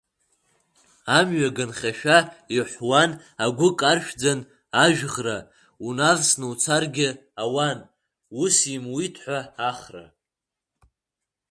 Амҩа 1.17 1.49
аганахьшәа 1.51 2.17
иҳәуан, 2.55 3.11
агәы 3.43 3.69
каршәӡан 3.79 4.39
ажәӷра, 4.83 5.37
унавсны 5.85 6.45
уцаргь 6.51 7.03
ауан, 7.43 7.79
ус 8.41 8.55
имуит 8.75 9.15
ҳәа 9.23 9.39
Ахра. 9.69 10.05